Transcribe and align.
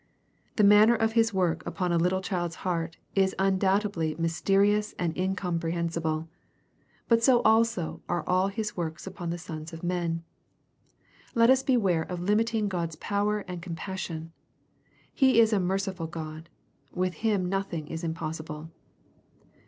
The 0.55 0.63
manner 0.63 0.95
of 0.95 1.11
His 1.11 1.31
work 1.31 1.63
upon 1.63 1.91
a 1.91 1.97
little 1.99 2.21
child's 2.21 2.55
heart, 2.65 2.97
is 3.13 3.35
undoubtedly 3.37 4.15
mysterious 4.17 4.95
and 4.97 5.15
incomprehensible. 5.15 6.27
But 7.07 7.23
so 7.23 7.43
also 7.43 8.01
are 8.09 8.27
all 8.27 8.47
His 8.47 8.75
works 8.75 9.05
upon 9.05 9.29
the 9.29 9.37
sons 9.37 9.73
of 9.73 9.83
men. 9.83 10.23
Let 11.35 11.51
us 11.51 11.61
beware 11.61 12.01
of 12.01 12.19
limiting 12.19 12.67
God's 12.67 12.95
power 12.95 13.41
and 13.47 13.61
compassion. 13.61 14.31
He 15.13 15.39
is 15.39 15.53
a 15.53 15.59
merciful 15.59 16.07
God. 16.07 16.49
With 16.91 17.13
Him 17.21 17.47
nothing 17.47 17.85
is 17.87 18.03
impossible. 18.03 18.71